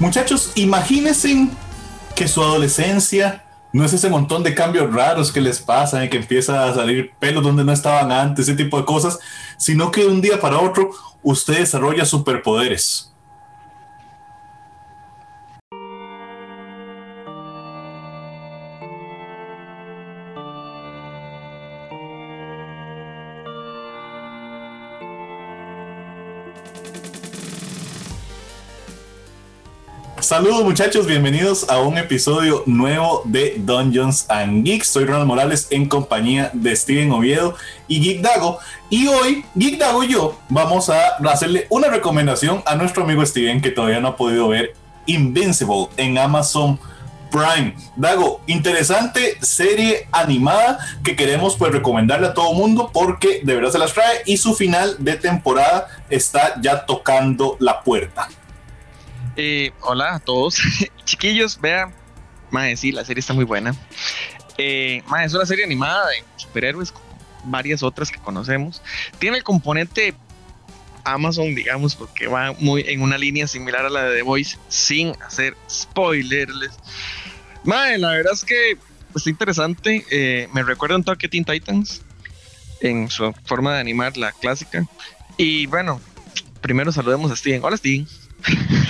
Muchachos, 0.00 0.52
imagínense 0.54 1.48
que 2.16 2.26
su 2.26 2.42
adolescencia 2.42 3.44
no 3.70 3.84
es 3.84 3.92
ese 3.92 4.08
montón 4.08 4.42
de 4.42 4.54
cambios 4.54 4.90
raros 4.90 5.30
que 5.30 5.42
les 5.42 5.60
pasan 5.60 6.04
y 6.04 6.08
que 6.08 6.16
empieza 6.16 6.64
a 6.66 6.74
salir 6.74 7.12
pelos 7.18 7.44
donde 7.44 7.64
no 7.64 7.72
estaban 7.72 8.10
antes, 8.10 8.48
ese 8.48 8.56
tipo 8.56 8.78
de 8.78 8.86
cosas, 8.86 9.18
sino 9.58 9.90
que 9.90 10.00
de 10.00 10.08
un 10.08 10.22
día 10.22 10.40
para 10.40 10.58
otro 10.58 10.90
usted 11.22 11.58
desarrolla 11.58 12.06
superpoderes. 12.06 13.09
Saludos 30.22 30.64
muchachos, 30.64 31.06
bienvenidos 31.06 31.68
a 31.70 31.80
un 31.80 31.96
episodio 31.96 32.62
nuevo 32.66 33.22
de 33.24 33.54
Dungeons 33.58 34.26
and 34.28 34.64
Geeks. 34.64 34.88
Soy 34.88 35.06
Ronald 35.06 35.26
Morales 35.26 35.68
en 35.70 35.88
compañía 35.88 36.50
de 36.52 36.76
Steven 36.76 37.10
Oviedo 37.10 37.56
y 37.88 38.00
Geek 38.00 38.20
Dago. 38.20 38.58
Y 38.90 39.06
hoy, 39.06 39.44
Geek 39.54 39.78
Dago 39.78 40.04
y 40.04 40.08
yo 40.08 40.38
vamos 40.50 40.90
a 40.90 41.16
hacerle 41.30 41.66
una 41.70 41.88
recomendación 41.88 42.62
a 42.66 42.74
nuestro 42.74 43.04
amigo 43.04 43.24
Steven 43.24 43.62
que 43.62 43.70
todavía 43.70 44.00
no 44.00 44.08
ha 44.08 44.16
podido 44.16 44.48
ver 44.48 44.74
Invincible 45.06 45.88
en 45.96 46.18
Amazon 46.18 46.78
Prime. 47.30 47.74
Dago, 47.96 48.42
interesante 48.46 49.38
serie 49.40 50.06
animada 50.12 50.78
que 51.02 51.16
queremos 51.16 51.56
pues 51.56 51.72
recomendarle 51.72 52.26
a 52.26 52.34
todo 52.34 52.52
mundo 52.52 52.90
porque 52.92 53.40
de 53.42 53.54
verdad 53.54 53.70
se 53.70 53.78
las 53.78 53.94
trae 53.94 54.22
y 54.26 54.36
su 54.36 54.54
final 54.54 54.96
de 54.98 55.16
temporada 55.16 55.88
está 56.10 56.60
ya 56.60 56.84
tocando 56.84 57.56
la 57.58 57.80
puerta. 57.82 58.28
Eh, 59.42 59.72
hola 59.80 60.16
a 60.16 60.18
todos. 60.18 60.60
Chiquillos, 61.06 61.58
vean. 61.58 61.94
Mae, 62.50 62.76
sí, 62.76 62.92
la 62.92 63.06
serie 63.06 63.20
está 63.20 63.32
muy 63.32 63.46
buena. 63.46 63.74
Eh, 64.58 65.02
es 65.24 65.32
una 65.32 65.46
serie 65.46 65.64
animada 65.64 66.10
de 66.10 66.16
superhéroes, 66.36 66.92
como 66.92 67.06
varias 67.44 67.82
otras 67.82 68.10
que 68.10 68.18
conocemos. 68.18 68.82
Tiene 69.18 69.38
el 69.38 69.42
componente 69.42 70.12
Amazon, 71.04 71.54
digamos, 71.54 71.96
porque 71.96 72.26
va 72.26 72.52
muy 72.58 72.84
en 72.86 73.00
una 73.00 73.16
línea 73.16 73.46
similar 73.46 73.86
a 73.86 73.88
la 73.88 74.04
de 74.04 74.16
The 74.16 74.22
Voice, 74.24 74.58
sin 74.68 75.14
hacer 75.22 75.56
spoilers. 75.70 76.78
Mae, 77.64 77.96
la 77.96 78.10
verdad 78.10 78.34
es 78.34 78.44
que 78.44 78.76
está 79.16 79.30
interesante. 79.30 80.04
Eh, 80.10 80.48
me 80.52 80.62
recuerda 80.64 80.96
un 80.96 81.04
toque 81.04 81.30
Teen 81.30 81.46
Titans 81.46 82.02
en 82.82 83.08
su 83.08 83.32
forma 83.46 83.72
de 83.72 83.80
animar 83.80 84.18
la 84.18 84.32
clásica. 84.32 84.86
Y 85.38 85.64
bueno, 85.64 85.98
primero 86.60 86.92
saludemos 86.92 87.30
a 87.30 87.36
Steven. 87.36 87.64
Hola, 87.64 87.78
Steven. 87.78 88.06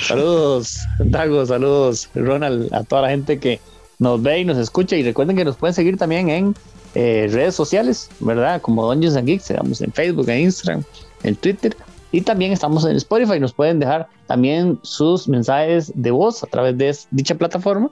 Saludos, 0.07 0.79
Dago, 0.99 1.45
saludos, 1.47 2.09
Ronald, 2.15 2.73
a 2.73 2.83
toda 2.85 3.03
la 3.03 3.11
gente 3.11 3.39
que 3.39 3.61
nos 3.99 4.23
ve 4.23 4.41
y 4.41 4.45
nos 4.45 4.59
escucha. 4.59 4.97
Y 4.97 5.03
recuerden 5.03 5.37
que 5.37 5.45
nos 5.45 5.57
pueden 5.57 5.75
seguir 5.75 5.97
también 5.97 6.29
en 6.29 6.55
eh, 6.95 7.29
redes 7.31 7.55
sociales, 7.55 8.11
¿verdad? 8.21 8.61
Como 8.61 8.87
Dungeons 8.87 9.17
and 9.17 9.27
Geeks, 9.27 9.51
estamos 9.51 9.81
en 9.81 9.93
Facebook, 9.93 10.29
en 10.29 10.41
Instagram, 10.41 10.83
en 11.23 11.37
Twitter. 11.37 11.77
Y 12.13 12.23
también 12.23 12.53
estamos 12.53 12.85
en 12.85 12.97
Spotify. 12.97 13.39
Nos 13.39 13.53
pueden 13.53 13.79
dejar 13.79 14.09
también 14.27 14.79
sus 14.83 15.29
mensajes 15.29 15.93
de 15.95 16.11
voz 16.11 16.43
a 16.43 16.47
través 16.47 16.77
de 16.77 16.97
dicha 17.13 17.35
plataforma 17.37 17.91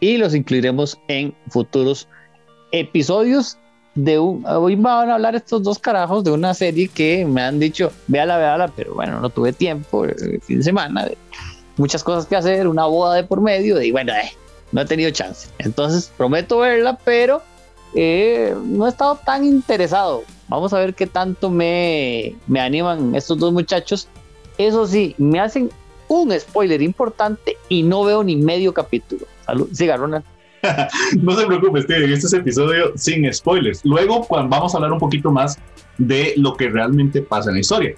y 0.00 0.18
los 0.18 0.34
incluiremos 0.34 0.98
en 1.08 1.34
futuros 1.48 2.06
episodios 2.72 3.58
de 3.96 4.18
un, 4.18 4.46
hoy 4.46 4.76
van 4.76 5.10
a 5.10 5.14
hablar 5.14 5.34
estos 5.34 5.62
dos 5.62 5.78
carajos 5.78 6.22
de 6.22 6.30
una 6.30 6.54
serie 6.54 6.86
que 6.88 7.24
me 7.24 7.42
han 7.42 7.58
dicho, 7.58 7.90
véala, 8.06 8.36
véala, 8.36 8.68
pero 8.68 8.94
bueno, 8.94 9.20
no 9.20 9.30
tuve 9.30 9.52
tiempo, 9.52 10.04
el 10.04 10.34
eh, 10.34 10.40
fin 10.40 10.58
de 10.58 10.64
semana, 10.64 11.08
muchas 11.78 12.04
cosas 12.04 12.26
que 12.26 12.36
hacer, 12.36 12.68
una 12.68 12.84
boda 12.84 13.14
de 13.14 13.24
por 13.24 13.40
medio, 13.40 13.80
y 13.80 13.90
bueno, 13.90 14.12
eh, 14.12 14.30
no 14.70 14.82
he 14.82 14.84
tenido 14.84 15.10
chance. 15.10 15.48
Entonces, 15.58 16.12
prometo 16.16 16.58
verla, 16.58 16.98
pero 17.04 17.42
eh, 17.94 18.54
no 18.64 18.86
he 18.86 18.90
estado 18.90 19.16
tan 19.16 19.44
interesado. 19.44 20.24
Vamos 20.48 20.72
a 20.74 20.78
ver 20.78 20.94
qué 20.94 21.06
tanto 21.06 21.50
me, 21.50 22.36
me 22.46 22.60
animan 22.60 23.14
estos 23.14 23.38
dos 23.38 23.52
muchachos. 23.52 24.08
Eso 24.58 24.86
sí, 24.86 25.14
me 25.18 25.40
hacen 25.40 25.70
un 26.08 26.38
spoiler 26.38 26.82
importante 26.82 27.56
y 27.68 27.82
no 27.82 28.04
veo 28.04 28.22
ni 28.22 28.36
medio 28.36 28.72
capítulo. 28.74 29.26
Salud, 29.44 29.68
siga, 29.72 29.96
Ronald. 29.96 30.24
no 31.22 31.36
se 31.36 31.46
preocupe, 31.46 31.82
Steven, 31.82 32.12
este 32.12 32.26
es 32.26 32.32
episodio 32.32 32.92
sin 32.96 33.32
spoilers. 33.32 33.84
Luego 33.84 34.26
vamos 34.28 34.74
a 34.74 34.78
hablar 34.78 34.92
un 34.92 34.98
poquito 34.98 35.30
más 35.30 35.58
de 35.98 36.34
lo 36.36 36.56
que 36.56 36.68
realmente 36.68 37.22
pasa 37.22 37.50
en 37.50 37.54
la 37.54 37.60
historia. 37.60 37.94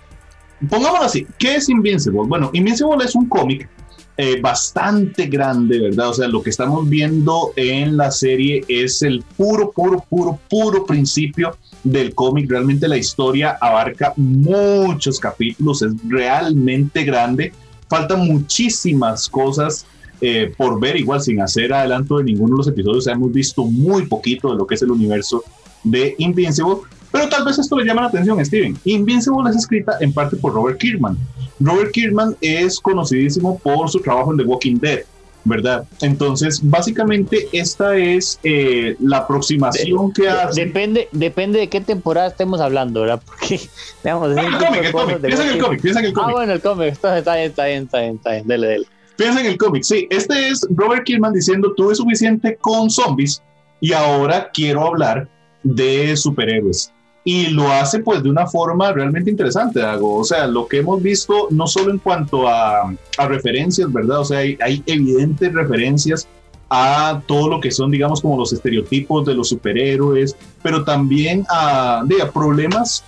Pongámoslo 0.68 1.06
así, 1.06 1.26
¿qué 1.38 1.56
es 1.56 1.68
Invincible? 1.68 2.20
Bueno, 2.26 2.50
Invincible 2.52 3.04
es 3.04 3.14
un 3.14 3.28
cómic 3.28 3.68
eh, 4.16 4.40
bastante 4.40 5.26
grande, 5.26 5.78
¿verdad? 5.78 6.08
O 6.08 6.12
sea, 6.12 6.26
lo 6.26 6.42
que 6.42 6.50
estamos 6.50 6.88
viendo 6.88 7.52
en 7.54 7.96
la 7.96 8.10
serie 8.10 8.64
es 8.66 9.02
el 9.02 9.22
puro, 9.36 9.70
puro, 9.70 10.04
puro, 10.08 10.40
puro 10.50 10.84
principio 10.84 11.56
del 11.84 12.12
cómic. 12.16 12.50
Realmente 12.50 12.88
la 12.88 12.96
historia 12.96 13.56
abarca 13.60 14.12
muchos 14.16 15.20
capítulos, 15.20 15.82
es 15.82 15.92
realmente 16.08 17.04
grande. 17.04 17.52
Faltan 17.88 18.26
muchísimas 18.26 19.28
cosas 19.28 19.86
eh, 20.20 20.52
por 20.56 20.80
ver, 20.80 20.96
igual 20.96 21.20
sin 21.20 21.40
hacer 21.40 21.72
adelanto 21.72 22.18
de 22.18 22.24
ninguno 22.24 22.54
de 22.54 22.58
los 22.58 22.68
episodios, 22.68 23.06
hemos 23.06 23.32
visto 23.32 23.64
muy 23.64 24.06
poquito 24.06 24.50
de 24.50 24.56
lo 24.56 24.66
que 24.66 24.74
es 24.74 24.82
el 24.82 24.90
universo 24.90 25.44
de 25.84 26.14
Invincible, 26.18 26.78
pero 27.10 27.28
tal 27.28 27.44
vez 27.44 27.58
esto 27.58 27.76
le 27.76 27.84
llama 27.84 28.02
la 28.02 28.08
atención, 28.08 28.44
Steven. 28.44 28.76
Invincible 28.84 29.50
es 29.50 29.56
escrita 29.56 29.96
en 30.00 30.12
parte 30.12 30.36
por 30.36 30.52
Robert 30.52 30.78
Kirkman. 30.78 31.16
Robert 31.60 31.92
Kirkman 31.92 32.36
es 32.40 32.78
conocidísimo 32.80 33.58
por 33.58 33.88
su 33.88 34.00
trabajo 34.00 34.32
en 34.32 34.38
The 34.38 34.44
Walking 34.44 34.76
Dead, 34.76 35.00
¿verdad? 35.44 35.84
Entonces, 36.02 36.60
básicamente 36.62 37.48
esta 37.52 37.96
es 37.96 38.38
eh, 38.44 38.96
la 39.00 39.18
aproximación 39.18 40.12
que 40.12 40.28
hace. 40.28 40.66
Depende, 40.66 41.08
depende 41.12 41.58
de 41.60 41.68
qué 41.68 41.80
temporada 41.80 42.28
estemos 42.28 42.60
hablando, 42.60 43.00
¿verdad? 43.00 43.22
Porque, 43.24 43.60
digamos, 44.04 44.36
el 44.36 44.36
cómic, 44.36 44.84
el 44.84 44.92
cómic, 44.92 45.20
piensa 45.20 45.42
en 45.44 45.50
el 45.50 45.62
cómic, 45.62 45.80
piensa 45.80 46.00
en 46.00 46.06
el 46.06 46.12
cómic. 46.12 46.28
Ah, 46.28 46.32
bueno, 46.32 46.52
el 46.52 46.60
cómic, 46.60 46.88
está 46.92 47.08
bien, 47.12 47.18
está 47.18 47.64
bien, 47.64 47.82
está 47.84 48.00
bien, 48.00 48.16
está 48.16 48.30
bien, 48.32 48.46
dele, 48.46 48.66
dele. 48.66 48.86
Piensa 49.18 49.40
en 49.40 49.46
el 49.46 49.58
cómic, 49.58 49.82
sí. 49.82 50.06
Este 50.10 50.48
es 50.48 50.64
Robert 50.70 51.02
Kirkman 51.02 51.32
diciendo, 51.32 51.72
tuve 51.76 51.92
suficiente 51.96 52.56
con 52.60 52.88
zombies 52.88 53.42
y 53.80 53.92
ahora 53.92 54.48
quiero 54.54 54.86
hablar 54.86 55.28
de 55.64 56.16
superhéroes. 56.16 56.92
Y 57.24 57.48
lo 57.48 57.68
hace 57.68 57.98
pues 57.98 58.22
de 58.22 58.30
una 58.30 58.46
forma 58.46 58.92
realmente 58.92 59.28
interesante, 59.28 59.80
Dago. 59.80 60.18
O 60.18 60.24
sea, 60.24 60.46
lo 60.46 60.68
que 60.68 60.78
hemos 60.78 61.02
visto 61.02 61.48
no 61.50 61.66
solo 61.66 61.90
en 61.90 61.98
cuanto 61.98 62.46
a, 62.46 62.94
referencias, 63.28 63.92
¿verdad? 63.92 64.20
O 64.20 64.24
sea, 64.24 64.38
hay, 64.38 64.56
hay, 64.60 64.84
evidentes 64.86 65.52
referencias 65.52 66.28
a 66.70 67.20
todo 67.26 67.48
lo 67.48 67.60
que 67.60 67.72
son, 67.72 67.90
digamos, 67.90 68.20
como 68.20 68.38
los 68.38 68.52
estereotipos 68.52 69.26
de 69.26 69.34
los 69.34 69.48
superhéroes, 69.48 70.36
pero 70.62 70.84
también 70.84 71.44
a, 71.50 72.04
problemas 72.32 73.02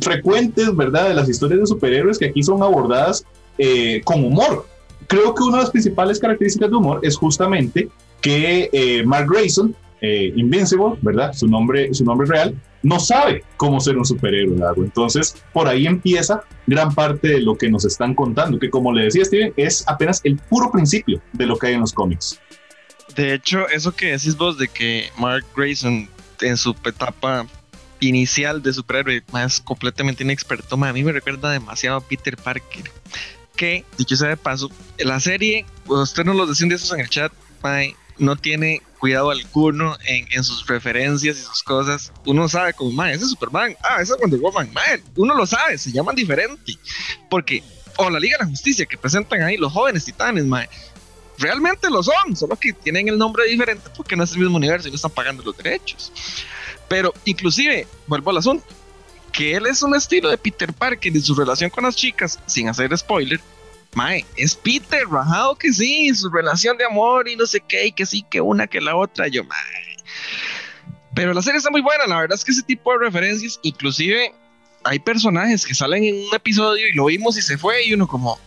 frecuentes, 0.00 0.74
¿verdad? 0.74 1.10
De 1.10 1.14
las 1.14 1.28
historias 1.28 1.60
de 1.60 1.66
superhéroes 1.68 2.18
que 2.18 2.26
aquí 2.26 2.42
son 2.42 2.60
abordadas 2.60 3.24
eh, 3.56 4.00
con 4.04 4.24
humor 4.24 4.73
creo 5.06 5.34
que 5.34 5.42
una 5.42 5.58
de 5.58 5.62
las 5.64 5.70
principales 5.70 6.18
características 6.18 6.70
de 6.70 6.76
humor 6.76 7.00
es 7.02 7.16
justamente 7.16 7.88
que 8.20 8.70
eh, 8.72 9.04
Mark 9.04 9.28
Grayson, 9.28 9.74
eh, 10.00 10.32
Invincible, 10.36 10.96
¿verdad? 11.02 11.32
Su 11.32 11.46
nombre, 11.46 11.92
su 11.94 12.04
nombre 12.04 12.26
real, 12.26 12.54
no 12.82 13.00
sabe 13.00 13.42
cómo 13.56 13.80
ser 13.80 13.96
un 13.96 14.04
superhéroe, 14.04 14.56
Entonces, 14.76 15.42
por 15.52 15.66
ahí 15.66 15.86
empieza 15.86 16.42
gran 16.66 16.94
parte 16.94 17.28
de 17.28 17.40
lo 17.40 17.56
que 17.56 17.70
nos 17.70 17.84
están 17.84 18.14
contando, 18.14 18.58
que 18.58 18.70
como 18.70 18.92
le 18.92 19.04
decía 19.04 19.24
Steven, 19.24 19.54
es 19.56 19.84
apenas 19.88 20.20
el 20.24 20.36
puro 20.36 20.70
principio 20.70 21.20
de 21.32 21.46
lo 21.46 21.56
que 21.56 21.68
hay 21.68 21.74
en 21.74 21.80
los 21.80 21.92
cómics. 21.92 22.40
De 23.16 23.34
hecho, 23.34 23.68
eso 23.68 23.92
que 23.92 24.12
decís 24.12 24.36
vos 24.36 24.58
de 24.58 24.68
que 24.68 25.08
Mark 25.18 25.44
Grayson 25.56 26.08
en 26.40 26.56
su 26.56 26.74
etapa 26.84 27.46
inicial 28.00 28.62
de 28.62 28.72
superhéroe 28.72 29.22
más 29.32 29.60
completamente 29.60 30.24
inexperto, 30.24 30.76
a 30.76 30.92
mí 30.92 31.04
me 31.04 31.12
recuerda 31.12 31.50
demasiado 31.50 31.96
a 31.96 32.00
Peter 32.00 32.36
Parker 32.36 32.84
que, 33.56 33.84
dicho 33.96 34.16
sea 34.16 34.28
de 34.28 34.36
paso, 34.36 34.70
la 34.98 35.20
serie, 35.20 35.66
pues 35.86 36.00
usted 36.00 36.24
nos 36.24 36.36
lo 36.36 36.46
decían 36.46 36.68
de 36.68 36.76
esos 36.76 36.92
en 36.92 37.00
el 37.00 37.08
chat, 37.08 37.32
no 38.18 38.36
tiene 38.36 38.82
cuidado 38.98 39.30
alguno 39.30 39.96
en, 40.06 40.44
sus 40.44 40.66
referencias 40.66 41.36
y 41.36 41.42
sus 41.42 41.62
cosas. 41.62 42.12
Uno 42.26 42.48
sabe 42.48 42.74
como, 42.74 42.92
mae, 42.92 43.14
ese 43.14 43.24
es 43.24 43.30
Superman, 43.30 43.76
ah, 43.82 44.00
ese 44.00 44.14
es 44.14 44.20
Wonder 44.20 44.40
Woman, 44.40 44.70
mae, 44.72 45.02
uno 45.16 45.34
lo 45.34 45.46
sabe, 45.46 45.78
se 45.78 45.92
llaman 45.92 46.14
diferente. 46.14 46.78
Porque, 47.28 47.62
o 47.96 48.08
la 48.10 48.20
Liga 48.20 48.36
de 48.38 48.44
la 48.44 48.50
Justicia 48.50 48.86
que 48.86 48.96
presentan 48.96 49.42
ahí 49.42 49.56
los 49.56 49.72
jóvenes 49.72 50.04
titanes, 50.04 50.44
mae, 50.44 50.68
realmente 51.38 51.90
lo 51.90 52.02
son, 52.02 52.36
solo 52.36 52.56
que 52.56 52.72
tienen 52.72 53.08
el 53.08 53.18
nombre 53.18 53.46
diferente 53.46 53.90
porque 53.96 54.16
no 54.16 54.24
es 54.24 54.32
el 54.32 54.38
mismo 54.38 54.56
universo 54.56 54.88
y 54.88 54.90
no 54.90 54.96
están 54.96 55.10
pagando 55.10 55.42
los 55.42 55.56
derechos. 55.56 56.12
Pero 56.88 57.12
inclusive, 57.24 57.86
vuelvo 58.06 58.30
al 58.30 58.38
asunto, 58.38 58.64
que 59.34 59.56
él 59.56 59.66
es 59.66 59.82
un 59.82 59.94
estilo 59.94 60.30
de 60.30 60.38
Peter 60.38 60.72
Parker 60.72 61.14
y 61.14 61.20
su 61.20 61.34
relación 61.34 61.68
con 61.68 61.84
las 61.84 61.96
chicas, 61.96 62.38
sin 62.46 62.68
hacer 62.68 62.96
spoiler, 62.96 63.40
Mae, 63.94 64.24
es 64.36 64.54
Peter, 64.54 65.06
rajado 65.08 65.56
que 65.56 65.72
sí, 65.72 66.12
su 66.14 66.30
relación 66.30 66.76
de 66.76 66.84
amor 66.84 67.28
y 67.28 67.36
no 67.36 67.46
sé 67.46 67.60
qué, 67.60 67.86
y 67.86 67.92
que 67.92 68.06
sí, 68.06 68.24
que 68.28 68.40
una, 68.40 68.66
que 68.66 68.80
la 68.80 68.96
otra, 68.96 69.28
yo, 69.28 69.44
mae. 69.44 69.96
Pero 71.14 71.32
la 71.32 71.42
serie 71.42 71.58
está 71.58 71.70
muy 71.70 71.80
buena, 71.80 72.06
la 72.06 72.20
verdad 72.20 72.36
es 72.36 72.44
que 72.44 72.52
ese 72.52 72.62
tipo 72.62 72.92
de 72.92 72.98
referencias, 72.98 73.58
inclusive 73.62 74.32
hay 74.84 74.98
personajes 74.98 75.64
que 75.64 75.74
salen 75.74 76.04
en 76.04 76.16
un 76.16 76.34
episodio 76.34 76.88
y 76.88 76.92
lo 76.92 77.06
vimos 77.06 77.36
y 77.36 77.42
se 77.42 77.56
fue, 77.58 77.84
y 77.84 77.94
uno 77.94 78.06
como, 78.06 78.38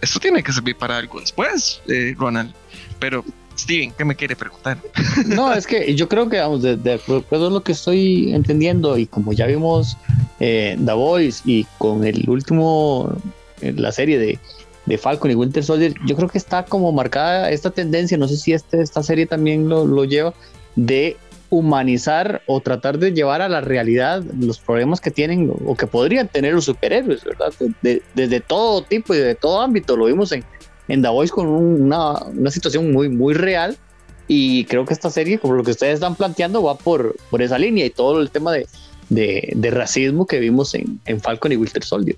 esto 0.00 0.18
tiene 0.18 0.42
que 0.42 0.52
servir 0.52 0.76
para 0.76 0.96
algo 0.96 1.20
después, 1.20 1.80
eh, 1.88 2.14
Ronald. 2.16 2.52
Pero, 2.98 3.24
Steven, 3.60 3.92
¿qué 3.96 4.04
me 4.04 4.16
quiere 4.16 4.36
preguntar? 4.36 4.78
No, 5.26 5.52
es 5.52 5.66
que 5.66 5.94
yo 5.94 6.08
creo 6.08 6.28
que, 6.28 6.38
vamos, 6.38 6.62
de, 6.62 6.92
acuerdo 6.92 7.48
a 7.48 7.50
lo 7.50 7.62
que 7.62 7.72
estoy 7.72 8.32
entendiendo 8.32 8.96
y 8.96 9.06
como 9.06 9.32
ya 9.32 9.46
vimos 9.46 9.96
eh, 10.40 10.78
The 10.84 10.92
Voice 10.92 11.42
y 11.44 11.64
con 11.78 12.04
el 12.04 12.28
último, 12.28 13.12
eh, 13.60 13.72
la 13.76 13.92
serie 13.92 14.18
de, 14.18 14.38
de 14.86 14.98
Falcon 14.98 15.30
y 15.30 15.34
Winter 15.34 15.62
Soldier, 15.62 15.94
yo 16.06 16.16
creo 16.16 16.28
que 16.28 16.38
está 16.38 16.64
como 16.64 16.90
marcada 16.92 17.50
esta 17.50 17.70
tendencia, 17.70 18.16
no 18.16 18.28
sé 18.28 18.36
si 18.36 18.52
este, 18.52 18.80
esta 18.80 19.02
serie 19.02 19.26
también 19.26 19.68
lo, 19.68 19.86
lo 19.86 20.04
lleva, 20.04 20.32
de 20.76 21.16
humanizar 21.50 22.42
o 22.46 22.60
tratar 22.60 22.98
de 22.98 23.12
llevar 23.12 23.42
a 23.42 23.48
la 23.48 23.60
realidad 23.60 24.22
los 24.38 24.60
problemas 24.60 25.00
que 25.00 25.10
tienen 25.10 25.52
o 25.66 25.76
que 25.76 25.86
podrían 25.86 26.28
tener 26.28 26.54
los 26.54 26.64
superhéroes, 26.64 27.24
¿verdad? 27.24 27.52
De- 27.82 28.02
desde 28.14 28.40
todo 28.40 28.82
tipo 28.82 29.14
y 29.14 29.18
de 29.18 29.34
todo 29.34 29.60
ámbito. 29.60 29.96
Lo 29.96 30.06
vimos 30.06 30.30
en, 30.30 30.44
en 30.92 31.02
The 31.02 31.08
Voice 31.08 31.32
con 31.32 31.46
un- 31.46 31.82
una, 31.82 32.22
una 32.24 32.50
situación 32.50 32.92
muy, 32.92 33.08
muy 33.08 33.34
real. 33.34 33.76
Y 34.28 34.64
creo 34.66 34.84
que 34.84 34.94
esta 34.94 35.10
serie, 35.10 35.38
como 35.38 35.54
lo 35.54 35.64
que 35.64 35.72
ustedes 35.72 35.94
están 35.94 36.14
planteando, 36.14 36.62
va 36.62 36.76
por, 36.76 37.16
por 37.30 37.42
esa 37.42 37.58
línea 37.58 37.84
y 37.86 37.90
todo 37.90 38.20
el 38.20 38.30
tema 38.30 38.52
de, 38.52 38.66
de, 39.08 39.52
de 39.56 39.70
racismo 39.70 40.26
que 40.26 40.38
vimos 40.38 40.74
en, 40.74 41.00
en 41.06 41.20
Falcon 41.20 41.50
y 41.52 41.56
Winter 41.56 41.82
Soldier. 41.82 42.16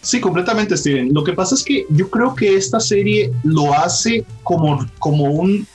Sí, 0.00 0.20
completamente, 0.20 0.76
Steven. 0.76 1.12
Lo 1.12 1.24
que 1.24 1.32
pasa 1.32 1.54
es 1.56 1.64
que 1.64 1.86
yo 1.88 2.08
creo 2.08 2.34
que 2.36 2.54
esta 2.56 2.78
serie 2.78 3.32
lo 3.42 3.72
hace 3.74 4.24
como, 4.44 4.86
como 5.00 5.24
un 5.24 5.66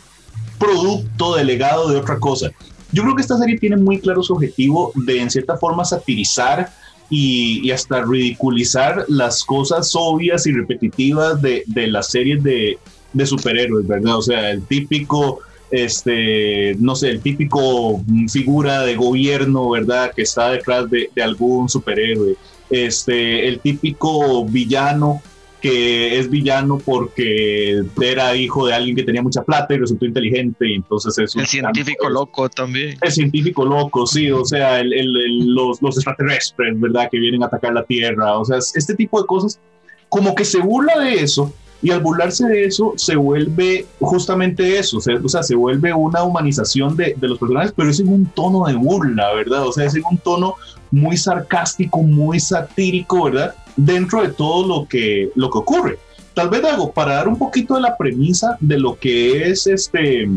producto 0.57 1.35
delegado 1.35 1.89
de 1.89 1.97
otra 1.97 2.19
cosa. 2.19 2.49
Yo 2.91 3.03
creo 3.03 3.15
que 3.15 3.21
esta 3.21 3.37
serie 3.37 3.57
tiene 3.59 3.75
muy 3.77 3.99
claro 3.99 4.23
su 4.23 4.33
objetivo 4.33 4.91
de, 4.95 5.19
en 5.21 5.29
cierta 5.29 5.57
forma, 5.57 5.83
satirizar 5.83 6.71
y, 7.09 7.71
hasta 7.71 8.03
ridiculizar 8.03 9.05
las 9.07 9.43
cosas 9.43 9.91
obvias 9.95 10.45
y 10.47 10.51
repetitivas 10.51 11.41
de, 11.41 11.63
de 11.65 11.87
las 11.87 12.11
series 12.11 12.43
de, 12.43 12.77
de 13.13 13.25
superhéroes, 13.25 13.87
¿verdad? 13.87 14.17
O 14.17 14.21
sea, 14.21 14.51
el 14.51 14.63
típico 14.63 15.39
este, 15.71 16.75
no 16.79 16.95
sé, 16.95 17.09
el 17.09 17.21
típico 17.21 18.01
figura 18.31 18.81
de 18.81 18.95
gobierno, 18.95 19.69
¿verdad? 19.69 20.11
Que 20.15 20.23
está 20.23 20.49
detrás 20.49 20.89
de, 20.89 21.09
de 21.13 21.21
algún 21.21 21.69
superhéroe. 21.69 22.35
Este, 22.69 23.47
el 23.47 23.59
típico 23.59 24.45
villano 24.45 25.21
que 25.61 26.17
es 26.19 26.29
villano 26.29 26.77
porque 26.83 27.81
era 28.01 28.35
hijo 28.35 28.65
de 28.67 28.73
alguien 28.73 28.95
que 28.95 29.03
tenía 29.03 29.21
mucha 29.21 29.43
plata 29.43 29.73
y 29.73 29.77
resultó 29.77 30.05
inteligente 30.05 30.67
y 30.69 30.75
entonces 30.75 31.17
es 31.17 31.35
un 31.35 31.41
El 31.41 31.47
científico 31.47 32.09
loco 32.09 32.49
también. 32.49 32.97
el 33.01 33.11
científico 33.11 33.65
loco, 33.65 34.05
sí, 34.07 34.31
o 34.31 34.45
sea, 34.45 34.79
el- 34.79 34.93
el- 34.93 35.17
el- 35.17 35.53
los, 35.53 35.81
los 35.81 35.97
extraterrestres, 35.97 36.79
¿verdad? 36.79 37.09
Que 37.11 37.19
vienen 37.19 37.43
a 37.43 37.47
atacar 37.47 37.73
la 37.73 37.83
Tierra, 37.83 38.37
o 38.37 38.45
sea, 38.45 38.57
es- 38.57 38.75
este 38.75 38.95
tipo 38.95 39.19
de 39.21 39.27
cosas, 39.27 39.59
como 40.07 40.33
que 40.35 40.45
se 40.45 40.59
burla 40.59 40.97
de 40.99 41.15
eso 41.15 41.53
y 41.81 41.91
al 41.91 42.01
burlarse 42.01 42.45
de 42.47 42.65
eso 42.65 42.93
se 42.97 43.15
vuelve 43.15 43.85
justamente 43.99 44.77
eso, 44.77 44.97
o 44.97 45.29
sea, 45.29 45.43
se 45.43 45.55
vuelve 45.55 45.93
una 45.93 46.23
humanización 46.23 46.95
de, 46.97 47.15
de 47.17 47.27
los 47.27 47.39
personajes, 47.39 47.73
pero 47.75 47.89
es 47.89 47.99
en 47.99 48.09
un 48.09 48.25
tono 48.25 48.65
de 48.65 48.75
burla, 48.75 49.33
¿verdad? 49.33 49.65
O 49.67 49.71
sea, 49.71 49.85
es 49.85 49.95
en 49.95 50.03
un 50.09 50.17
tono 50.17 50.55
muy 50.91 51.15
sarcástico, 51.17 52.01
muy 52.01 52.39
satírico, 52.39 53.25
¿verdad? 53.25 53.55
Dentro 53.77 54.21
de 54.21 54.29
todo 54.29 54.67
lo 54.67 54.87
que, 54.87 55.31
lo 55.35 55.49
que 55.49 55.57
ocurre. 55.57 55.99
Tal 56.33 56.49
vez 56.49 56.63
algo 56.63 56.91
para 56.91 57.15
dar 57.15 57.27
un 57.27 57.37
poquito 57.37 57.75
de 57.75 57.81
la 57.81 57.97
premisa 57.97 58.57
de 58.59 58.79
lo 58.79 58.97
que 58.97 59.49
es 59.49 59.67
este, 59.67 60.27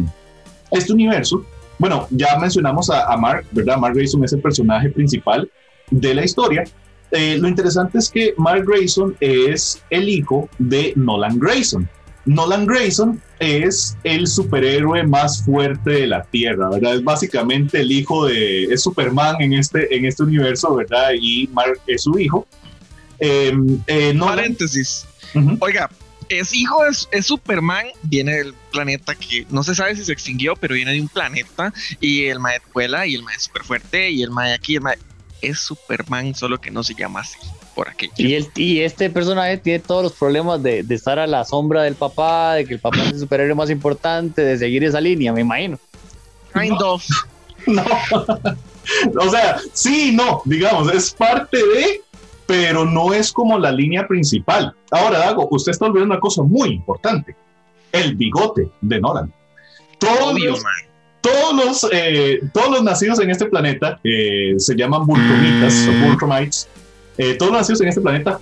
este 0.70 0.92
universo. 0.92 1.44
Bueno, 1.78 2.06
ya 2.10 2.38
mencionamos 2.38 2.88
a, 2.90 3.12
a 3.12 3.16
Mark, 3.16 3.46
¿verdad? 3.50 3.78
Mark 3.78 3.94
Grayson 3.94 4.24
es 4.24 4.32
el 4.32 4.40
personaje 4.40 4.90
principal 4.90 5.50
de 5.90 6.14
la 6.14 6.24
historia. 6.24 6.64
Eh, 7.12 7.36
lo 7.38 7.46
interesante 7.48 7.98
es 7.98 8.10
que 8.10 8.34
Mark 8.38 8.64
Grayson 8.66 9.16
es 9.20 9.82
el 9.90 10.08
hijo 10.08 10.48
de 10.58 10.92
Nolan 10.96 11.38
Grayson. 11.38 11.88
Nolan 12.24 12.66
Grayson 12.66 13.20
es 13.40 13.96
el 14.04 14.26
superhéroe 14.26 15.02
más 15.04 15.44
fuerte 15.44 15.90
de 15.90 16.06
la 16.06 16.22
Tierra, 16.24 16.70
¿verdad? 16.70 16.94
Es 16.94 17.04
básicamente 17.04 17.80
el 17.80 17.90
hijo 17.92 18.26
de, 18.26 18.64
es 18.64 18.82
Superman 18.82 19.36
en 19.40 19.54
este, 19.54 19.94
en 19.94 20.04
este 20.06 20.22
universo, 20.22 20.74
¿verdad? 20.74 21.10
Y 21.20 21.48
Mark 21.52 21.78
es 21.86 22.02
su 22.04 22.18
hijo. 22.18 22.46
Eh, 23.18 23.52
eh, 23.88 24.12
Nolan- 24.14 24.36
Paréntesis. 24.36 25.06
Oiga, 25.60 25.90
es 26.28 26.54
hijo, 26.54 26.84
es, 26.86 27.08
es 27.10 27.26
Superman, 27.26 27.86
viene 28.04 28.36
del 28.36 28.54
planeta 28.70 29.14
que 29.14 29.46
no 29.50 29.62
se 29.62 29.74
sabe 29.74 29.96
si 29.96 30.04
se 30.04 30.12
extinguió, 30.12 30.54
pero 30.56 30.74
viene 30.74 30.92
de 30.92 31.00
un 31.00 31.08
planeta 31.08 31.72
y 32.00 32.24
el 32.24 32.38
mae 32.38 32.60
vuela 32.72 33.06
y 33.06 33.14
el 33.14 33.22
mae 33.22 33.36
es 33.36 33.42
súper 33.44 33.64
fuerte 33.64 34.10
y 34.10 34.22
el 34.22 34.30
mae 34.30 34.54
aquí, 34.54 34.76
el 34.76 34.82
mae 34.82 34.96
es 35.42 35.58
Superman, 35.60 36.34
solo 36.34 36.60
que 36.60 36.70
no 36.70 36.82
se 36.82 36.94
llama 36.94 37.20
así 37.20 37.38
por 37.74 37.88
aquí. 37.88 38.10
Y, 38.16 38.34
el, 38.34 38.48
y 38.54 38.80
este 38.80 39.10
personaje 39.10 39.58
tiene 39.58 39.78
todos 39.80 40.02
los 40.02 40.12
problemas 40.12 40.62
de, 40.62 40.82
de 40.82 40.94
estar 40.94 41.18
a 41.18 41.26
la 41.26 41.44
sombra 41.44 41.82
del 41.82 41.94
papá, 41.94 42.54
de 42.54 42.64
que 42.64 42.74
el 42.74 42.80
papá 42.80 42.98
es 42.98 43.12
el 43.12 43.20
superhéroe 43.20 43.54
más 43.54 43.70
importante, 43.70 44.42
de 44.42 44.58
seguir 44.58 44.84
esa 44.84 45.00
línea, 45.00 45.32
me 45.32 45.40
imagino. 45.40 45.78
Kind 46.52 46.80
of. 46.82 47.04
No. 47.64 47.84
o 49.20 49.30
sea, 49.30 49.60
sí, 49.72 50.08
y 50.08 50.16
no, 50.16 50.42
digamos, 50.44 50.92
es 50.92 51.12
parte 51.12 51.56
de, 51.56 52.02
pero 52.44 52.84
no 52.84 53.14
es 53.14 53.32
como 53.32 53.56
la 53.56 53.70
línea 53.70 54.08
principal. 54.08 54.74
Ahora, 54.90 55.20
Dago, 55.20 55.46
usted 55.48 55.70
está 55.70 55.86
olvidando 55.86 56.14
una 56.14 56.20
cosa 56.20 56.42
muy 56.42 56.70
importante: 56.70 57.36
el 57.92 58.16
bigote 58.16 58.68
de 58.80 59.00
Nolan. 59.00 59.32
Todos 59.98 60.32
Obvio, 60.32 60.50
los, 60.50 60.64
mae. 60.64 60.91
Todos 61.22 61.54
los, 61.54 61.88
eh, 61.92 62.42
todos 62.52 62.70
los 62.70 62.82
nacidos 62.82 63.20
en 63.20 63.30
este 63.30 63.46
planeta 63.46 63.98
eh, 64.04 64.54
se 64.58 64.74
llaman 64.74 65.06
Vultromitas 65.06 65.88
o 65.88 66.06
Vultromites. 66.06 66.68
Eh, 67.16 67.34
todos 67.34 67.52
los 67.52 67.60
nacidos 67.60 67.80
en 67.80 67.88
este 67.88 68.00
planeta 68.00 68.40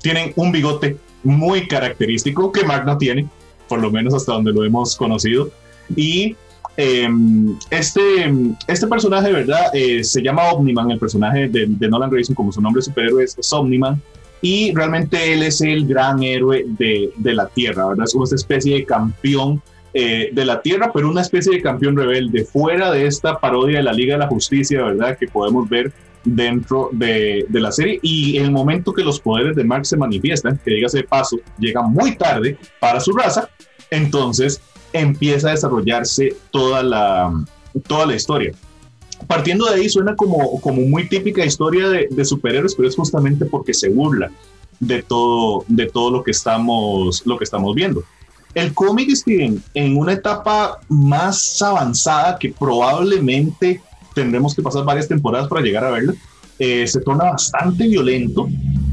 tienen 0.00 0.32
un 0.36 0.52
bigote 0.52 0.96
muy 1.24 1.66
característico 1.66 2.52
que 2.52 2.64
Mark 2.64 2.86
no 2.86 2.96
tiene, 2.96 3.26
por 3.68 3.80
lo 3.80 3.90
menos 3.90 4.14
hasta 4.14 4.32
donde 4.32 4.52
lo 4.52 4.64
hemos 4.64 4.94
conocido. 4.96 5.50
Y 5.96 6.36
eh, 6.76 7.08
este, 7.70 8.32
este 8.68 8.86
personaje, 8.86 9.32
¿verdad? 9.32 9.72
Se 10.02 10.22
llama 10.22 10.52
Omniman, 10.52 10.92
el 10.92 11.00
personaje 11.00 11.48
de, 11.48 11.66
de 11.68 11.88
Nolan 11.88 12.10
Grayson, 12.10 12.36
como 12.36 12.52
su 12.52 12.60
nombre 12.60 12.82
superhéroe 12.82 13.24
es, 13.24 13.36
es 13.36 13.52
Omniman. 13.52 14.00
Y 14.42 14.72
realmente 14.74 15.32
él 15.32 15.42
es 15.42 15.60
el 15.60 15.88
gran 15.88 16.22
héroe 16.22 16.66
de, 16.68 17.10
de 17.16 17.34
la 17.34 17.48
Tierra, 17.48 17.88
¿verdad? 17.88 18.04
Es 18.04 18.14
una 18.14 18.26
especie 18.32 18.74
de 18.74 18.84
campeón 18.84 19.60
eh, 19.98 20.28
de 20.30 20.44
la 20.44 20.60
Tierra, 20.60 20.90
pero 20.92 21.08
una 21.08 21.22
especie 21.22 21.54
de 21.54 21.62
campeón 21.62 21.96
rebelde, 21.96 22.44
fuera 22.44 22.90
de 22.90 23.06
esta 23.06 23.38
parodia 23.38 23.78
de 23.78 23.82
la 23.82 23.94
Liga 23.94 24.12
de 24.12 24.18
la 24.18 24.26
Justicia, 24.26 24.82
¿verdad? 24.82 25.16
Que 25.16 25.26
podemos 25.26 25.66
ver 25.70 25.90
dentro 26.22 26.90
de, 26.92 27.46
de 27.48 27.60
la 27.60 27.72
serie. 27.72 27.98
Y 28.02 28.36
el 28.36 28.50
momento 28.50 28.92
que 28.92 29.02
los 29.02 29.18
poderes 29.18 29.56
de 29.56 29.64
Mark 29.64 29.86
se 29.86 29.96
manifiestan, 29.96 30.60
que 30.62 30.72
dígase 30.72 30.98
de 30.98 31.04
paso, 31.04 31.38
llega 31.58 31.80
muy 31.80 32.14
tarde 32.14 32.58
para 32.78 33.00
su 33.00 33.12
raza, 33.12 33.48
entonces 33.90 34.60
empieza 34.92 35.48
a 35.48 35.52
desarrollarse 35.52 36.36
toda 36.50 36.82
la, 36.82 37.32
toda 37.86 38.04
la 38.04 38.16
historia. 38.16 38.52
Partiendo 39.26 39.64
de 39.64 39.76
ahí 39.76 39.88
suena 39.88 40.14
como, 40.14 40.60
como 40.60 40.82
muy 40.82 41.08
típica 41.08 41.42
historia 41.42 41.88
de, 41.88 42.06
de 42.10 42.24
superhéroes, 42.26 42.74
pero 42.74 42.86
es 42.86 42.96
justamente 42.96 43.46
porque 43.46 43.72
se 43.72 43.88
burla 43.88 44.30
de 44.78 45.02
todo, 45.02 45.64
de 45.68 45.86
todo 45.86 46.10
lo, 46.10 46.22
que 46.22 46.32
estamos, 46.32 47.22
lo 47.24 47.38
que 47.38 47.44
estamos 47.44 47.74
viendo. 47.74 48.04
El 48.56 48.72
cómic, 48.72 49.10
Steven, 49.14 49.62
en 49.74 49.98
una 49.98 50.14
etapa 50.14 50.78
más 50.88 51.60
avanzada 51.60 52.38
que 52.38 52.54
probablemente 52.58 53.82
tendremos 54.14 54.54
que 54.54 54.62
pasar 54.62 54.82
varias 54.82 55.06
temporadas 55.06 55.46
para 55.46 55.60
llegar 55.60 55.84
a 55.84 55.90
verlo, 55.90 56.14
eh, 56.58 56.86
se 56.86 57.02
torna 57.02 57.32
bastante 57.32 57.86
violento. 57.86 58.48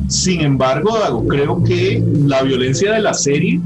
Sin 0.09 0.41
embargo, 0.41 0.99
Dago, 0.99 1.25
creo 1.29 1.63
que 1.63 2.03
la 2.25 2.43
violencia 2.43 2.91
de 2.91 2.99
la 2.99 3.13
serie 3.13 3.61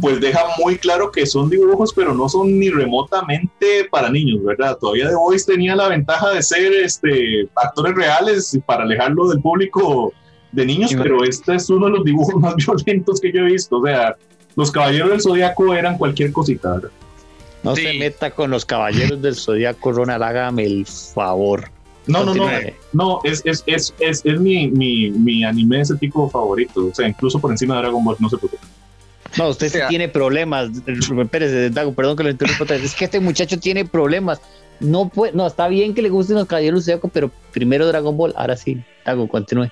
pues 0.00 0.22
deja 0.22 0.40
muy 0.58 0.78
claro 0.78 1.12
que 1.12 1.26
son 1.26 1.50
dibujos, 1.50 1.92
pero 1.92 2.14
no 2.14 2.30
son 2.30 2.58
ni 2.58 2.70
remotamente 2.70 3.86
para 3.90 4.08
niños, 4.08 4.42
¿verdad? 4.42 4.78
Todavía 4.80 5.10
The 5.10 5.16
Voice 5.16 5.52
tenía 5.52 5.76
la 5.76 5.88
ventaja 5.88 6.30
de 6.30 6.42
ser 6.42 6.72
este, 6.72 7.46
actores 7.56 7.94
reales 7.94 8.58
para 8.64 8.84
alejarlo 8.84 9.28
del 9.28 9.42
público 9.42 10.14
de 10.50 10.64
niños, 10.64 10.94
pero 10.96 11.22
este 11.24 11.56
es 11.56 11.68
uno 11.68 11.86
de 11.86 11.92
los 11.92 12.04
dibujos 12.04 12.34
más 12.40 12.56
violentos 12.56 13.20
que 13.20 13.30
yo 13.30 13.40
he 13.40 13.52
visto. 13.52 13.80
O 13.80 13.84
sea, 13.84 14.16
los 14.56 14.70
caballeros 14.70 15.10
del 15.10 15.20
zodiaco 15.20 15.74
eran 15.74 15.98
cualquier 15.98 16.32
cosita, 16.32 16.72
¿verdad? 16.74 16.90
No 17.62 17.76
Sí. 17.76 17.82
se 17.82 17.94
meta 17.94 18.30
con 18.32 18.50
los 18.50 18.64
caballeros 18.64 19.22
del 19.22 19.36
zodiaco, 19.36 19.92
Ronald, 19.92 20.22
hágame 20.22 20.64
el 20.64 20.86
favor. 20.86 21.70
No, 22.08 22.24
no, 22.24 22.34
no, 22.34 22.48
no, 22.92 23.20
es, 23.22 23.42
es, 23.44 23.62
es, 23.66 23.94
es, 24.00 24.22
es 24.24 24.40
mi, 24.40 24.66
mi, 24.68 25.10
mi 25.12 25.44
anime 25.44 25.76
de 25.76 25.82
ese 25.82 25.94
tipo 25.96 26.28
favorito. 26.28 26.88
O 26.88 26.94
sea, 26.94 27.06
incluso 27.06 27.38
por 27.38 27.52
encima 27.52 27.76
de 27.76 27.82
Dragon 27.82 28.04
Ball, 28.04 28.16
no 28.18 28.28
se 28.28 28.36
preocupe. 28.36 28.66
No, 29.38 29.48
usted 29.50 29.68
sí 29.68 29.76
O 29.76 29.80
sea- 29.80 29.88
tiene 29.88 30.08
problemas. 30.08 30.70
Espérese, 30.84 31.70
Dago, 31.70 31.94
perdón 31.94 32.16
que 32.16 32.24
lo 32.24 32.30
interrumpa. 32.30 32.74
Es 32.74 32.94
que 32.96 33.04
este 33.04 33.20
muchacho 33.20 33.58
tiene 33.60 33.84
problemas. 33.84 34.40
No 34.80 35.08
puede, 35.08 35.32
no, 35.32 35.46
está 35.46 35.68
bien 35.68 35.94
que 35.94 36.02
le 36.02 36.08
gusten 36.08 36.34
los 36.36 36.46
caballeros 36.48 36.84
del 36.84 36.94
zodiaco, 36.96 37.08
pero 37.08 37.30
primero 37.52 37.86
Dragon 37.86 38.16
Ball, 38.16 38.34
ahora 38.36 38.56
sí. 38.56 38.82
Dago, 39.06 39.28
continúe. 39.28 39.68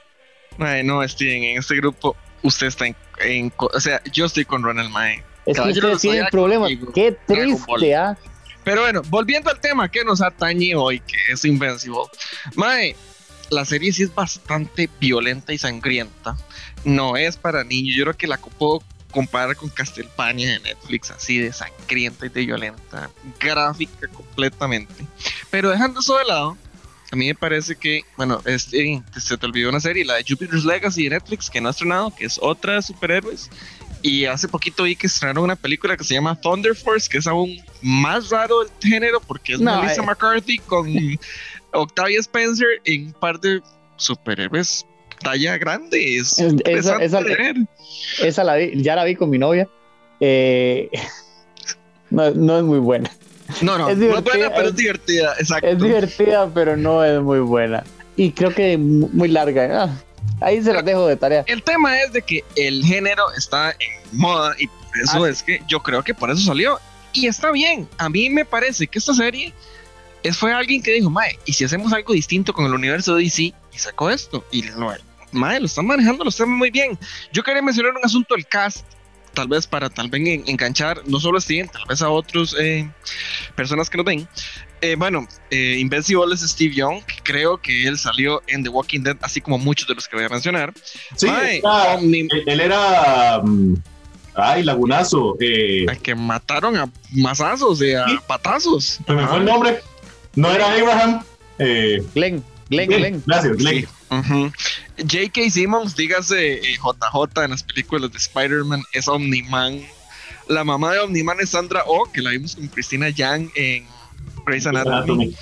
Mae, 0.57 0.85
no, 0.85 1.07
Steven, 1.09 1.43
en 1.43 1.59
este 1.59 1.75
grupo 1.77 2.15
usted 2.45 2.69
está 2.69 2.87
en, 2.87 2.95
en 3.21 3.53
o 3.57 3.81
sea, 3.81 4.03
yo 4.13 4.27
estoy 4.27 4.45
con 4.45 4.63
Ronald 4.63 4.91
Mae. 4.91 5.25
Es 5.47 5.59
que 5.59 6.25
problemas. 6.31 6.71
y 6.71 6.79
Qué 6.95 7.17
triste, 7.27 7.95
¿ah? 7.95 8.17
Pero 8.65 8.83
bueno, 8.83 9.03
volviendo 9.09 9.51
al 9.51 9.59
tema 9.59 9.91
que 9.91 10.05
nos 10.05 10.21
atañe 10.21 10.75
hoy, 10.75 11.01
que 11.01 11.17
es 11.33 11.45
Invincible. 11.45 12.03
Mae, 12.55 12.95
la 13.49 13.65
serie 13.65 13.93
sí 13.93 14.03
es 14.03 14.15
bastante 14.15 14.89
violenta 15.01 15.53
y 15.53 15.59
sangrienta. 15.59 16.37
No 16.85 17.17
es 17.17 17.37
para 17.37 17.65
niños. 17.65 17.97
Yo 17.97 18.05
creo 18.05 18.17
que 18.17 18.27
la 18.27 18.39
puedo 18.39 18.83
comparar 19.11 19.57
con 19.57 19.69
Castlevania 19.71 20.53
de 20.53 20.61
Netflix, 20.61 21.11
así 21.11 21.39
de 21.39 21.53
sangrienta 21.53 22.27
y 22.27 22.29
de 22.29 22.47
violenta, 22.47 23.11
gráfica 23.41 24.07
completamente. 24.09 25.07
Pero 25.51 25.71
dejando 25.71 26.01
eso 26.01 26.17
de 26.19 26.25
lado, 26.27 26.57
a 27.13 27.17
mí 27.17 27.27
me 27.27 27.35
parece 27.35 27.77
que, 27.77 28.03
bueno, 28.17 28.41
este, 28.45 29.03
se 29.19 29.37
te 29.37 29.47
olvidó 29.47 29.69
una 29.69 29.81
serie, 29.81 30.05
la 30.05 30.15
de 30.15 30.25
Jupiter's 30.29 30.65
Legacy 30.65 31.05
de 31.05 31.11
Netflix, 31.11 31.51
que 31.51 31.61
no 31.61 31.69
ha 31.69 31.71
estrenado, 31.73 32.15
que 32.15 32.25
es 32.25 32.39
otra 32.41 32.75
de 32.75 32.83
superhéroes. 32.83 33.51
Y 34.03 34.25
hace 34.25 34.49
poquito 34.49 34.85
vi 34.85 34.97
que 34.97 35.09
estrenaron 35.09 35.45
una 35.45 35.57
película 35.57 35.97
que 35.97 36.05
se 36.05 36.15
llama 36.15 36.41
Thunder 36.41 36.75
Force, 36.75 37.09
que 37.09 37.19
es 37.19 37.27
aún 37.27 37.61
más 37.83 38.31
raro 38.31 38.63
el 38.63 38.69
género, 38.81 39.21
porque 39.21 39.55
es 39.55 39.61
Melissa 39.61 40.03
eh. 40.03 40.07
McCarthy 40.07 40.59
con 40.59 40.89
Octavia 41.73 42.21
Spencer 42.21 42.69
en 42.85 43.07
un 43.07 43.13
par 43.13 43.41
de 43.41 43.61
superhéroes 43.97 44.87
talla 45.23 45.59
grande. 45.59 46.17
Es 46.17 46.39
esa, 46.39 46.97
esa, 46.99 48.45
la 48.45 48.57
vi, 48.57 48.83
ya 48.83 48.97
la 48.97 49.05
vi 49.05 49.15
con 49.15 49.31
mi 49.31 49.39
novia. 49.39 49.69
Eh, 50.21 50.91
no, 52.11 52.31
no 52.31 52.59
es 52.59 52.65
muy 52.65 52.79
buena. 52.79 53.11
No, 53.63 53.79
no, 53.79 53.89
es 53.89 53.99
no 53.99 54.19
es 54.19 54.25
buena, 54.25 54.51
pero 54.55 54.69
es, 54.69 54.77
divertida, 54.77 55.35
exacto. 55.39 55.67
Es 55.67 55.79
divertida, 55.79 56.51
pero 56.53 56.77
no 56.77 57.05
es 57.05 57.21
muy 57.21 57.41
buena. 57.41 57.85
Y 58.17 58.33
creo 58.33 58.55
que 58.55 58.77
muy 58.77 59.29
larga. 59.29 59.85
Ah, 59.85 59.97
ahí 60.41 60.63
se 60.63 60.73
la 60.73 60.83
dejo 60.83 61.07
de 61.07 61.17
tarea. 61.17 61.45
El 61.47 61.63
tema 61.63 62.01
es 62.01 62.13
de 62.13 62.23
que 62.23 62.45
el 62.57 62.85
género 62.85 63.25
está 63.37 63.71
en 63.73 64.19
moda 64.19 64.55
y 64.59 64.67
por 64.67 64.99
eso 65.03 65.25
ah. 65.25 65.31
es 65.31 65.43
que 65.43 65.63
yo 65.69 65.83
creo 65.83 66.03
que 66.03 66.15
por 66.15 66.31
eso 66.31 66.43
salió. 66.43 66.79
Y 67.13 67.27
está 67.27 67.51
bien. 67.51 67.89
A 67.99 68.09
mí 68.09 68.31
me 68.31 68.45
parece 68.45 68.87
que 68.87 68.99
esta 68.99 69.15
serie 69.15 69.53
es, 70.23 70.37
fue 70.37 70.53
alguien 70.53 70.83
que 70.83 70.93
dijo, 70.93 71.11
Mae, 71.11 71.39
¿y 71.45 71.53
si 71.53 71.65
hacemos 71.65 71.93
algo 71.93 72.13
distinto 72.13 72.53
con 72.53 72.67
el 72.67 72.75
universo 72.75 73.17
de 73.17 73.25
DC? 73.25 73.43
Y 73.43 73.55
sacó 73.79 74.11
esto. 74.11 74.45
Y 74.51 74.63
no, 74.63 74.93
Mae, 75.33 75.61
lo 75.61 75.67
están 75.67 75.87
manejando, 75.87 76.25
lo 76.25 76.31
están 76.31 76.51
muy 76.51 76.71
bien. 76.71 76.99
Yo 77.33 77.43
quería 77.43 77.63
mencionar 77.63 77.93
un 77.97 78.05
asunto 78.05 78.35
del 78.35 78.47
cast 78.47 78.85
tal 79.35 79.49
vez 79.49 79.67
para 79.67 79.91
tal 79.91 80.09
vez 80.09 80.43
enganchar 80.47 81.03
no 81.07 81.21
solo 81.21 81.39
a 81.39 81.41
Steven, 81.41 81.69
tal 81.69 81.85
vez 81.87 82.03
a 82.03 82.11
otros 82.11 82.57
eh, 82.59 82.89
personas 83.55 83.89
que 83.89 83.97
nos 83.97 84.07
ven. 84.07 84.29
Eh, 84.83 84.97
bueno, 84.97 85.27
eh, 85.51 85.77
Invincible 85.79 86.35
es 86.35 86.41
Steve 86.41 86.75
Young, 86.75 87.03
creo 87.23 87.61
que 87.61 87.87
él 87.87 87.99
salió 87.99 88.43
en 88.47 88.63
The 88.63 88.71
Walking 88.71 89.01
Dead, 89.01 89.17
así 89.21 89.41
como 89.41 89.59
muchos 89.59 89.87
de 89.87 89.95
los 89.95 90.09
que 90.09 90.17
voy 90.17 90.25
a 90.25 90.29
mencionar. 90.29 90.73
Sí, 91.17 91.29
él, 91.29 92.61
era... 92.61 93.41
Mm, 93.43 93.75
ay, 94.35 94.63
lagunazo. 94.63 95.37
Eh, 95.41 95.87
que 96.03 96.15
mataron 96.15 96.77
a 96.77 96.91
mazazos, 97.13 97.83
y 97.83 97.93
a 97.93 98.07
patazos. 98.27 99.01
Se 99.07 99.13
me 99.13 99.27
fue 99.27 99.39
el 99.39 99.45
nombre. 99.45 99.81
No 100.35 100.51
era 100.51 100.73
Abraham. 100.73 101.23
Eh, 101.59 102.03
Glenn. 102.15 102.43
Glenn, 102.71 102.89
Glenn. 102.89 103.23
Gracias, 103.27 103.57
Glenn. 103.59 103.87
J.K. 104.11 105.51
Simmons, 105.51 105.95
dígase 105.95 106.61
JJ 106.61 107.41
eh, 107.41 107.45
en 107.45 107.51
las 107.51 107.63
películas 107.63 108.11
de 108.11 108.19
Spider-Man, 108.19 108.83
es 108.93 109.09
Omniman. 109.09 109.81
La 110.49 110.65
mamá 110.65 110.93
de 110.93 110.99
Omniman 110.99 111.39
es 111.41 111.51
Sandra 111.51 111.85
Oh, 111.87 112.11
que 112.13 112.21
la 112.21 112.31
vimos 112.31 112.57
con 112.57 112.67
Cristina 112.69 113.09
Yang 113.09 113.53
en 113.55 113.87
Grey's 114.45 114.67
Anatomy. 114.67 115.35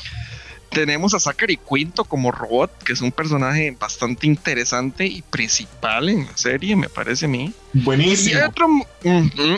Tenemos 0.70 1.14
a 1.14 1.18
Zachary 1.18 1.56
Quinto 1.56 2.04
como 2.04 2.30
robot, 2.30 2.82
que 2.82 2.92
es 2.92 3.00
un 3.00 3.10
personaje 3.10 3.74
bastante 3.80 4.26
interesante 4.26 5.06
y 5.06 5.22
principal 5.22 6.10
en 6.10 6.26
la 6.26 6.36
serie, 6.36 6.76
me 6.76 6.90
parece 6.90 7.24
a 7.24 7.28
mí. 7.28 7.54
Buenísimo. 7.72 8.36
Y 8.36 8.38
hay 8.38 8.48
otro, 8.48 8.66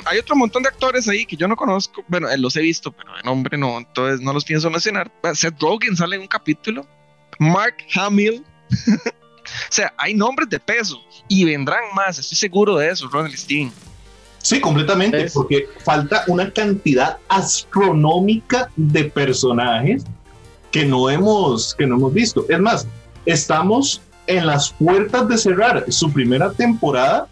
hay 0.05 0.19
otro 0.19 0.37
montón 0.37 0.63
de 0.63 0.69
actores 0.69 1.09
ahí 1.09 1.27
que 1.27 1.37
yo 1.37 1.49
no 1.49 1.57
conozco. 1.57 2.05
Bueno, 2.07 2.29
los 2.37 2.55
he 2.55 2.61
visto, 2.61 2.93
pero 2.93 3.17
de 3.17 3.25
nombre 3.25 3.59
no, 3.59 3.79
entonces 3.79 4.21
no 4.21 4.33
los 4.33 4.45
pienso 4.45 4.71
mencionar. 4.71 5.11
Seth 5.35 5.61
Rogen 5.61 5.97
sale 5.97 6.15
en 6.15 6.23
un 6.23 6.29
capítulo. 6.29 6.87
Mark 7.41 7.75
Hamill. 7.97 8.45
o 8.87 9.71
sea, 9.71 9.93
hay 9.97 10.15
nombres 10.15 10.49
de 10.49 10.61
peso 10.61 11.01
y 11.29 11.45
vendrán 11.45 11.83
más, 11.95 12.19
estoy 12.19 12.37
seguro 12.37 12.77
de 12.77 12.91
eso, 12.91 13.09
Ronald 13.09 13.37
Steven. 13.37 13.73
Sí, 14.43 14.61
completamente, 14.61 15.31
porque 15.35 15.69
falta 15.85 16.25
una 16.27 16.51
cantidad 16.51 17.19
astronómica 17.29 18.71
de 18.77 19.05
personajes 19.05 20.05
que 20.71 20.87
no 20.87 21.11
hemos, 21.11 21.75
que 21.75 21.87
no 21.87 21.97
hemos 21.97 22.15
visto. 22.15 22.47
Es 22.49 22.59
más, 22.59 22.87
estamos 23.27 24.01
en 24.27 24.47
las 24.47 24.71
puertas 24.71 25.29
de 25.29 25.37
cerrar 25.37 25.85
su 25.89 26.11
primera 26.11 26.53
temporada 26.53 27.29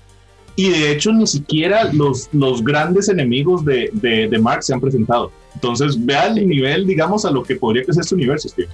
y 0.56 0.70
de 0.70 0.90
hecho 0.90 1.12
ni 1.12 1.26
siquiera 1.26 1.90
los, 1.92 2.28
los 2.32 2.62
grandes 2.64 3.08
enemigos 3.08 3.64
de, 3.64 3.90
de, 3.92 4.38
Mark 4.38 4.62
se 4.64 4.74
han 4.74 4.80
presentado. 4.80 5.30
Entonces, 5.54 6.04
vea 6.04 6.26
el 6.26 6.48
nivel, 6.48 6.86
digamos, 6.86 7.24
a 7.24 7.30
lo 7.30 7.42
que 7.42 7.56
podría 7.56 7.84
que 7.84 7.92
ser 7.92 8.02
este 8.02 8.14
universo, 8.14 8.48
Steve. 8.48 8.68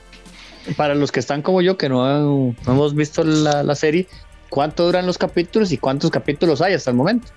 Para 0.77 0.95
los 0.95 1.13
que 1.13 1.21
están 1.21 1.43
como 1.43 1.61
yo, 1.61 1.77
que 1.77 1.89
no, 1.89 2.55
hemos 2.67 2.95
visto 2.95 3.23
la, 3.23 3.63
la, 3.63 3.75
serie, 3.75 4.07
¿cuánto 4.49 4.87
duran 4.87 5.07
los 5.07 5.19
capítulos 5.19 5.73
y 5.73 5.79
cuántos 5.79 6.11
capítulos 6.11 6.61
hay 6.61 6.75
hasta 6.75 6.91
el 6.91 6.97
momento? 6.97 7.29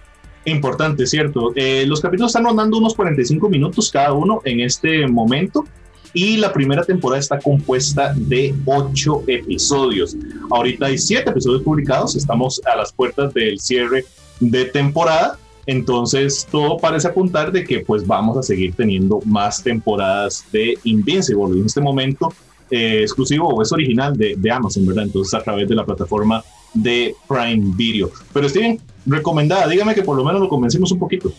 Importante, 0.46 1.06
cierto. 1.06 1.52
Eh, 1.56 1.86
los 1.86 2.00
capítulos 2.00 2.30
están 2.30 2.46
rondando 2.46 2.78
unos 2.78 2.96
45 2.96 3.50
minutos 3.50 3.92
cada 3.92 4.14
uno 4.14 4.42
en 4.46 4.62
este 4.62 5.06
momento 5.06 5.66
y 6.14 6.38
la 6.38 6.54
primera 6.54 6.84
temporada 6.84 7.20
está 7.20 7.38
compuesta 7.38 8.14
de 8.16 8.56
ocho 8.66 9.24
episodios. 9.28 10.16
Ahorita 10.50 10.86
hay 10.86 10.98
siete 10.98 11.32
episodios 11.32 11.64
publicados, 11.64 12.16
estamos 12.16 12.62
a 12.66 12.78
las 12.78 12.94
puertas 12.94 13.34
del 13.34 13.60
cierre 13.60 14.06
de 14.40 14.66
temporada, 14.66 15.38
entonces 15.66 16.48
todo 16.50 16.78
parece 16.78 17.10
apuntar 17.10 17.52
de 17.52 17.66
que 17.66 17.82
pues 17.82 18.08
vamos 18.08 18.38
a 18.38 18.44
seguir 18.44 18.74
teniendo 18.74 19.20
más 19.26 19.62
temporadas 19.62 20.46
de 20.54 20.78
Invincible. 20.86 21.60
En 21.60 21.66
este 21.66 21.82
momento 21.82 22.34
eh, 22.72 23.00
exclusivo 23.02 23.48
o 23.48 23.62
es 23.62 23.72
original 23.72 24.16
de, 24.18 24.52
Amazon, 24.52 24.86
¿verdad? 24.86 25.06
Entonces 25.06 25.34
a 25.34 25.44
través 25.44 25.68
de 25.68 25.76
la 25.76 25.86
plataforma 25.86 26.44
de 26.74 27.16
Prime 27.28 27.74
Video. 27.76 28.12
Pero 28.34 28.50
Steven, 28.50 28.80
recomendada, 29.06 29.68
dígame 29.68 29.96
que 29.96 30.04
por 30.04 30.18
lo 30.18 30.24
menos 30.24 30.42
lo 30.42 30.50
convencimos 30.50 30.92
un 30.92 31.00
poquito. 31.00 31.32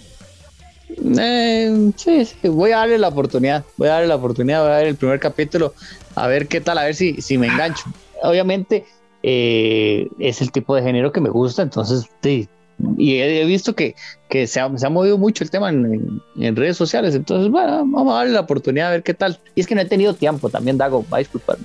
Eh, 1.18 1.92
sí, 1.96 2.24
sí, 2.24 2.48
voy 2.48 2.72
a 2.72 2.78
darle 2.78 2.98
la 2.98 3.08
oportunidad, 3.08 3.64
voy 3.76 3.88
a 3.88 3.92
darle 3.92 4.08
la 4.08 4.16
oportunidad, 4.16 4.62
voy 4.62 4.72
a 4.72 4.76
ver 4.76 4.86
el 4.88 4.96
primer 4.96 5.20
capítulo, 5.20 5.74
a 6.14 6.26
ver 6.26 6.48
qué 6.48 6.60
tal, 6.60 6.78
a 6.78 6.84
ver 6.84 6.94
si, 6.94 7.20
si 7.20 7.38
me 7.38 7.46
engancho. 7.46 7.84
Obviamente 8.22 8.84
eh, 9.22 10.08
es 10.18 10.40
el 10.40 10.50
tipo 10.50 10.74
de 10.74 10.82
género 10.82 11.12
que 11.12 11.20
me 11.20 11.28
gusta, 11.28 11.62
entonces 11.62 12.08
sí, 12.22 12.48
y 12.96 13.18
he, 13.18 13.44
visto 13.44 13.74
que, 13.74 13.96
que 14.28 14.46
se, 14.46 14.60
ha, 14.60 14.78
se, 14.78 14.86
ha, 14.86 14.90
movido 14.90 15.18
mucho 15.18 15.42
el 15.42 15.50
tema 15.50 15.70
en, 15.70 16.22
en, 16.38 16.56
redes 16.56 16.76
sociales, 16.76 17.14
entonces 17.14 17.50
bueno, 17.50 17.78
vamos 17.86 18.12
a 18.12 18.18
darle 18.18 18.32
la 18.32 18.40
oportunidad 18.40 18.88
a 18.88 18.90
ver 18.92 19.02
qué 19.02 19.14
tal. 19.14 19.40
Y 19.54 19.60
es 19.60 19.66
que 19.66 19.74
no 19.74 19.80
he 19.80 19.86
tenido 19.86 20.14
tiempo 20.14 20.48
también, 20.48 20.78
Dago, 20.78 21.04
va 21.12 21.16
a 21.16 21.20
disculparme. 21.20 21.64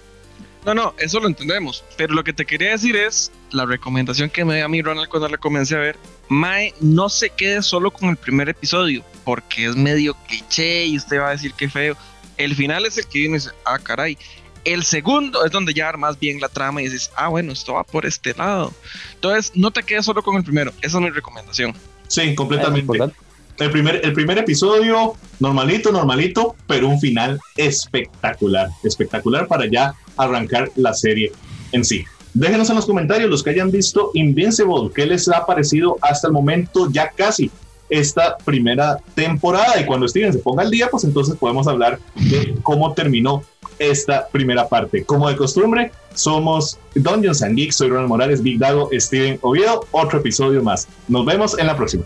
No, 0.65 0.73
no, 0.73 0.93
eso 0.97 1.19
lo 1.19 1.27
entendemos. 1.27 1.83
Pero 1.97 2.13
lo 2.13 2.23
que 2.23 2.33
te 2.33 2.45
quería 2.45 2.71
decir 2.71 2.95
es 2.95 3.31
la 3.51 3.65
recomendación 3.65 4.29
que 4.29 4.45
me 4.45 4.55
dio 4.55 4.65
a 4.65 4.69
mí 4.69 4.81
Ronald 4.81 5.09
cuando 5.09 5.27
le 5.27 5.37
comencé 5.37 5.75
a 5.75 5.79
ver. 5.79 5.97
Mae, 6.29 6.73
no 6.79 7.09
se 7.09 7.29
quede 7.29 7.61
solo 7.61 7.91
con 7.91 8.09
el 8.09 8.17
primer 8.17 8.49
episodio, 8.49 9.03
porque 9.25 9.65
es 9.65 9.75
medio 9.75 10.15
cliché 10.27 10.85
y 10.85 10.97
usted 10.97 11.19
va 11.19 11.29
a 11.29 11.31
decir 11.31 11.53
que 11.53 11.69
feo. 11.69 11.97
El 12.37 12.55
final 12.55 12.85
es 12.85 12.97
el 12.97 13.05
que 13.07 13.19
viene 13.19 13.35
y 13.35 13.39
dice, 13.39 13.51
ah, 13.65 13.77
caray. 13.77 14.17
El 14.63 14.83
segundo 14.83 15.45
es 15.45 15.51
donde 15.51 15.73
ya 15.73 15.89
armas 15.89 16.19
bien 16.19 16.39
la 16.39 16.49
trama 16.49 16.81
y 16.81 16.85
dices, 16.85 17.11
ah, 17.15 17.27
bueno, 17.27 17.51
esto 17.51 17.73
va 17.73 17.83
por 17.83 18.05
este 18.05 18.33
lado. 18.33 18.73
Entonces, 19.15 19.51
no 19.55 19.71
te 19.71 19.83
quedes 19.83 20.05
solo 20.05 20.23
con 20.23 20.37
el 20.37 20.43
primero. 20.43 20.71
Esa 20.81 20.97
es 20.97 21.03
mi 21.03 21.09
recomendación. 21.09 21.73
Sí, 22.07 22.33
completamente. 22.35 23.11
El 23.59 23.71
primer, 23.71 24.01
el 24.03 24.13
primer 24.13 24.37
episodio, 24.39 25.13
normalito, 25.39 25.91
normalito, 25.91 26.55
pero 26.65 26.87
un 26.87 26.99
final 26.99 27.39
espectacular. 27.55 28.69
Espectacular 28.83 29.47
para 29.47 29.67
ya 29.69 29.93
arrancar 30.17 30.71
la 30.75 30.93
serie 30.93 31.31
en 31.71 31.83
sí. 31.85 32.05
Déjenos 32.33 32.69
en 32.69 32.77
los 32.77 32.87
comentarios 32.87 33.29
los 33.29 33.43
que 33.43 33.51
hayan 33.51 33.69
visto 33.69 34.09
Invincible, 34.15 34.89
qué 34.95 35.05
les 35.05 35.29
ha 35.29 35.45
parecido 35.45 35.97
hasta 36.01 36.27
el 36.27 36.33
momento 36.33 36.89
ya 36.91 37.09
casi 37.09 37.51
esta 37.93 38.37
primera 38.37 38.97
temporada. 39.13 39.79
Y 39.79 39.85
cuando 39.85 40.07
Steven 40.07 40.33
se 40.33 40.39
ponga 40.39 40.63
al 40.63 40.71
día, 40.71 40.87
pues 40.89 41.03
entonces 41.03 41.35
podemos 41.35 41.67
hablar 41.67 41.99
de 42.15 42.55
cómo 42.63 42.93
terminó 42.93 43.43
esta 43.77 44.27
primera 44.27 44.67
parte. 44.67 45.03
Como 45.05 45.29
de 45.29 45.35
costumbre, 45.35 45.91
somos 46.15 46.79
Dungeons 46.95 47.43
and 47.43 47.55
Geeks. 47.55 47.75
Soy 47.75 47.89
Ronald 47.89 48.09
Morales, 48.09 48.41
Big 48.41 48.57
Dago, 48.57 48.89
Steven 48.91 49.37
Oviedo. 49.41 49.85
Otro 49.91 50.19
episodio 50.19 50.63
más. 50.63 50.87
Nos 51.07 51.25
vemos 51.25 51.57
en 51.59 51.67
la 51.67 51.77
próxima. 51.77 52.03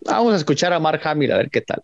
Vamos 0.00 0.34
a 0.34 0.36
escuchar 0.36 0.72
a 0.72 0.80
Mark 0.80 1.00
Hamill 1.04 1.32
a 1.32 1.36
ver 1.36 1.50
qué 1.50 1.60
tal. 1.60 1.82